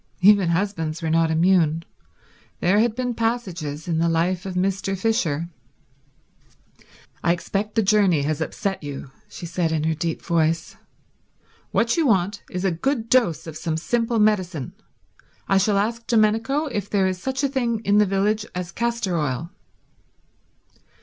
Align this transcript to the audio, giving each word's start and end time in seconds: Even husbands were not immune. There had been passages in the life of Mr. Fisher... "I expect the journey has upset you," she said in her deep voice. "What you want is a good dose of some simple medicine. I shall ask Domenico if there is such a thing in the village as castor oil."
Even 0.21 0.49
husbands 0.49 1.03
were 1.03 1.11
not 1.11 1.29
immune. 1.29 1.85
There 2.59 2.79
had 2.79 2.95
been 2.95 3.13
passages 3.13 3.87
in 3.87 3.99
the 3.99 4.09
life 4.09 4.47
of 4.47 4.55
Mr. 4.55 4.97
Fisher... 4.97 5.49
"I 7.23 7.31
expect 7.33 7.75
the 7.75 7.83
journey 7.83 8.23
has 8.23 8.41
upset 8.41 8.81
you," 8.81 9.11
she 9.29 9.45
said 9.45 9.71
in 9.71 9.83
her 9.83 9.93
deep 9.93 10.23
voice. 10.23 10.75
"What 11.69 11.97
you 11.97 12.07
want 12.07 12.41
is 12.49 12.65
a 12.65 12.71
good 12.71 13.09
dose 13.09 13.45
of 13.45 13.55
some 13.55 13.77
simple 13.77 14.17
medicine. 14.17 14.73
I 15.47 15.59
shall 15.59 15.77
ask 15.77 16.07
Domenico 16.07 16.65
if 16.65 16.89
there 16.89 17.05
is 17.05 17.21
such 17.21 17.43
a 17.43 17.47
thing 17.47 17.79
in 17.81 17.99
the 17.99 18.07
village 18.07 18.43
as 18.55 18.71
castor 18.71 19.15
oil." 19.19 19.51